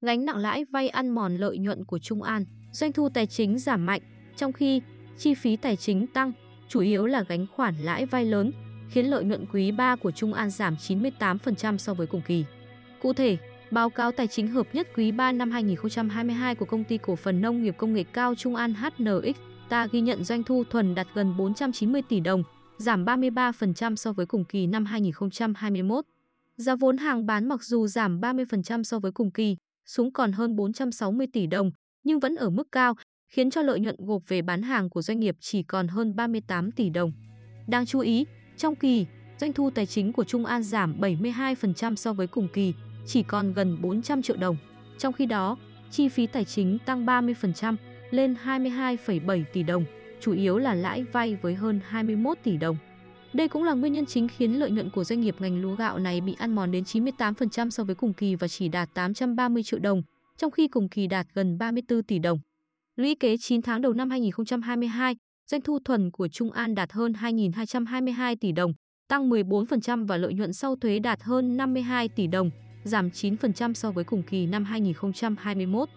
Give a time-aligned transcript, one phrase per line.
[0.00, 3.58] gánh nặng lãi vay ăn mòn lợi nhuận của Trung An, doanh thu tài chính
[3.58, 4.00] giảm mạnh,
[4.36, 4.82] trong khi
[5.18, 6.32] chi phí tài chính tăng,
[6.68, 8.52] chủ yếu là gánh khoản lãi vay lớn,
[8.90, 12.44] khiến lợi nhuận quý 3 của Trung An giảm 98% so với cùng kỳ.
[13.02, 13.36] Cụ thể,
[13.70, 17.40] báo cáo tài chính hợp nhất quý 3 năm 2022 của công ty cổ phần
[17.40, 19.36] nông nghiệp công nghệ cao Trung An HNX
[19.68, 22.42] ta ghi nhận doanh thu thuần đạt gần 490 tỷ đồng,
[22.78, 26.04] giảm 33% so với cùng kỳ năm 2021.
[26.56, 29.56] Giá vốn hàng bán mặc dù giảm 30% so với cùng kỳ,
[29.86, 31.70] xuống còn hơn 460 tỷ đồng,
[32.04, 32.94] nhưng vẫn ở mức cao,
[33.28, 36.72] khiến cho lợi nhuận gộp về bán hàng của doanh nghiệp chỉ còn hơn 38
[36.72, 37.12] tỷ đồng.
[37.66, 39.06] Đáng chú ý, trong kỳ,
[39.40, 42.72] doanh thu tài chính của Trung An giảm 72% so với cùng kỳ,
[43.06, 44.56] chỉ còn gần 400 triệu đồng.
[44.98, 45.56] Trong khi đó,
[45.90, 47.76] chi phí tài chính tăng 30%
[48.10, 49.84] lên 22,7 tỷ đồng,
[50.20, 52.76] chủ yếu là lãi vay với hơn 21 tỷ đồng.
[53.32, 55.98] Đây cũng là nguyên nhân chính khiến lợi nhuận của doanh nghiệp ngành lúa gạo
[55.98, 59.80] này bị ăn mòn đến 98% so với cùng kỳ và chỉ đạt 830 triệu
[59.80, 60.02] đồng,
[60.36, 62.38] trong khi cùng kỳ đạt gần 34 tỷ đồng.
[62.96, 65.16] Lũy kế 9 tháng đầu năm 2022,
[65.50, 68.72] doanh thu thuần của Trung An đạt hơn 2.222 tỷ đồng,
[69.08, 72.50] tăng 14% và lợi nhuận sau thuế đạt hơn 52 tỷ đồng,
[72.84, 75.88] giảm 9% so với cùng kỳ năm 2021.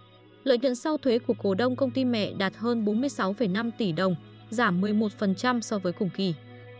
[0.43, 4.15] Lợi nhuận sau thuế của cổ đông công ty mẹ đạt hơn 46,5 tỷ đồng,
[4.49, 6.33] giảm 11% so với cùng kỳ.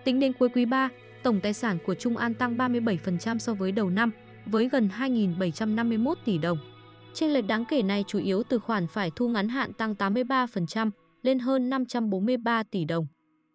[0.04, 0.90] Tính đến cuối quý 3,
[1.24, 4.12] tổng tài sản của Trung An tăng 37% so với đầu năm,
[4.46, 6.58] với gần 2.751 tỷ đồng.
[7.14, 10.92] Trên lệch đáng kể này chủ yếu từ khoản phải thu ngắn hạn tăng 83%
[11.22, 13.08] lên hơn 543 tỷ đồng.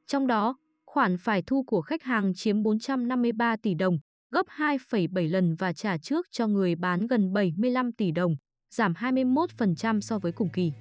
[0.06, 3.98] Trong đó, khoản phải thu của khách hàng chiếm 453 tỷ đồng,
[4.30, 8.36] gấp 2,7 lần và trả trước cho người bán gần 75 tỷ đồng,
[8.70, 10.72] giảm 21% so với cùng kỳ.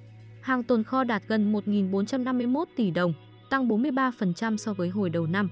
[0.42, 3.12] Hàng tồn kho đạt gần 1.451 tỷ đồng,
[3.54, 5.48] tăng 43% so với hồi đầu năm.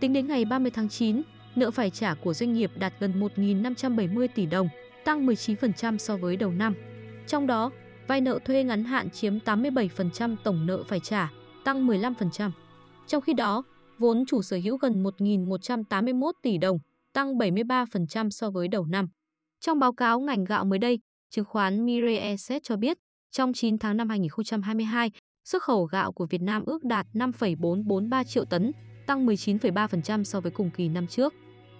[0.00, 1.22] Tính đến ngày 30 tháng 9,
[1.56, 4.68] nợ phải trả của doanh nghiệp đạt gần 1.570 tỷ đồng,
[5.04, 6.74] tăng 19% so với đầu năm.
[7.26, 7.70] Trong đó,
[8.08, 11.32] vay nợ thuê ngắn hạn chiếm 87% tổng nợ phải trả,
[11.64, 12.50] tăng 15%.
[13.06, 13.62] Trong khi đó,
[13.98, 16.78] vốn chủ sở hữu gần 1.181 tỷ đồng,
[17.12, 19.08] tăng 73% so với đầu năm.
[19.60, 20.98] Trong báo cáo ngành gạo mới đây,
[21.30, 22.98] chứng khoán Mirae Asset cho biết,
[23.30, 25.10] trong 9 tháng năm 2022,
[25.44, 28.72] xuất khẩu gạo của Việt Nam ước đạt 5,443 triệu tấn,
[29.06, 31.34] tăng 19,3% so với cùng kỳ năm trước.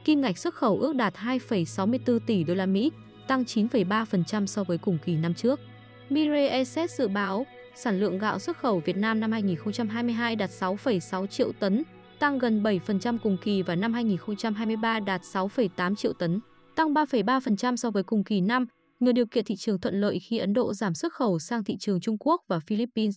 [0.05, 2.93] Kim ngạch xuất khẩu ước đạt 2,64 tỷ đô la Mỹ,
[3.29, 5.61] tăng 9,3% so với cùng kỳ năm trước.
[6.09, 11.27] Mirae Asset dự báo sản lượng gạo xuất khẩu Việt Nam năm 2022 đạt 6,6
[11.27, 11.83] triệu tấn,
[12.19, 16.41] tăng gần 7% cùng kỳ và năm 2023 đạt 6,8 triệu tấn,
[16.77, 18.67] tăng 3,3% so với cùng kỳ năm,
[19.01, 21.77] nhờ điều kiện thị trường thuận lợi khi Ấn Độ giảm xuất khẩu sang thị
[21.81, 23.17] trường Trung Quốc và Philippines.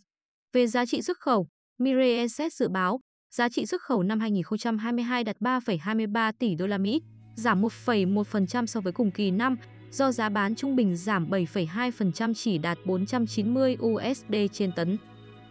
[0.56, 1.48] Về giá trị xuất khẩu,
[1.80, 3.00] Mirae Asset dự báo
[3.32, 7.02] giá trị xuất khẩu năm 2022 đạt 3,23 tỷ đô la Mỹ,
[7.36, 9.58] giảm 1,1% so với cùng kỳ năm,
[9.92, 14.98] do giá bán trung bình giảm 7,2% chỉ đạt 490 USD trên tấn.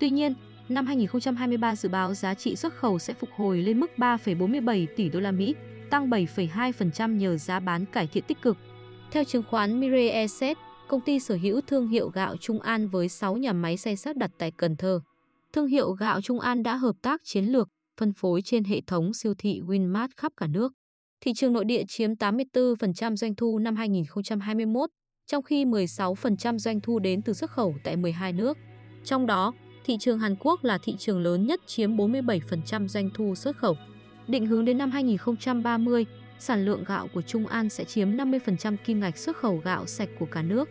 [0.00, 0.34] Tuy nhiên,
[0.68, 5.08] năm 2023 dự báo giá trị xuất khẩu sẽ phục hồi lên mức 3,47 tỷ
[5.08, 5.54] đô la Mỹ,
[5.90, 8.56] tăng 7,2% nhờ giá bán cải thiện tích cực.
[9.10, 10.56] Theo chứng khoán Mirae Asset,
[10.88, 14.16] công ty sở hữu thương hiệu gạo Trung An với 6 nhà máy xay sát
[14.16, 15.00] đặt tại Cần Thơ.
[15.52, 17.68] Thương hiệu gạo Trung An đã hợp tác chiến lược,
[18.00, 20.72] phân phối trên hệ thống siêu thị Winmart khắp cả nước.
[21.20, 24.90] Thị trường nội địa chiếm 84% doanh thu năm 2021,
[25.26, 28.58] trong khi 16% doanh thu đến từ xuất khẩu tại 12 nước.
[29.04, 29.52] Trong đó,
[29.84, 33.76] thị trường Hàn Quốc là thị trường lớn nhất chiếm 47% doanh thu xuất khẩu.
[34.28, 36.06] Định hướng đến năm 2030,
[36.38, 40.08] sản lượng gạo của Trung An sẽ chiếm 50% kim ngạch xuất khẩu gạo sạch
[40.18, 40.68] của cả nước.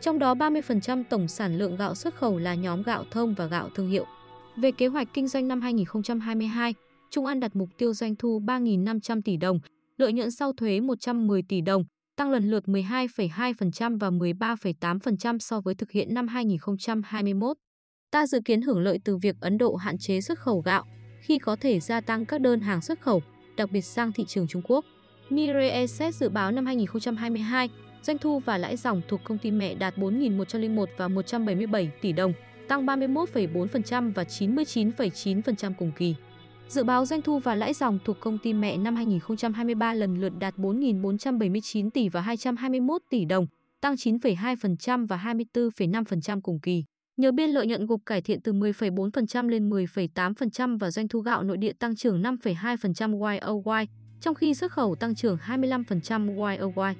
[0.00, 3.68] Trong đó 30% tổng sản lượng gạo xuất khẩu là nhóm gạo thông và gạo
[3.74, 4.06] thương hiệu.
[4.56, 6.74] Về kế hoạch kinh doanh năm 2022,
[7.10, 9.58] Trung An đặt mục tiêu doanh thu 3.500 tỷ đồng,
[9.96, 11.84] lợi nhuận sau thuế 110 tỷ đồng,
[12.16, 17.56] tăng lần lượt 12,2% và 13,8% so với thực hiện năm 2021.
[18.10, 20.84] Ta dự kiến hưởng lợi từ việc Ấn Độ hạn chế xuất khẩu gạo
[21.20, 23.22] khi có thể gia tăng các đơn hàng xuất khẩu,
[23.56, 24.84] đặc biệt sang thị trường Trung Quốc.
[25.30, 27.70] Mirae Asset dự báo năm 2022,
[28.02, 32.32] doanh thu và lãi dòng thuộc công ty mẹ đạt 4.101 và 177 tỷ đồng,
[32.68, 36.14] tăng 31,4% và 99,9% cùng kỳ.
[36.68, 40.32] Dự báo doanh thu và lãi dòng thuộc công ty mẹ năm 2023 lần lượt
[40.38, 43.46] đạt 4.479 tỷ và 221 tỷ đồng,
[43.80, 46.84] tăng 9,2% và 24,5% cùng kỳ.
[47.16, 51.42] Nhờ biên lợi nhuận gộp cải thiện từ 10,4% lên 10,8% và doanh thu gạo
[51.42, 53.86] nội địa tăng trưởng 5,2% YOY,
[54.24, 56.94] trong khi xuất khẩu tăng trưởng 25% YOY.